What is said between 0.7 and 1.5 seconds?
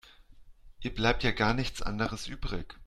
Ihr bleibt ja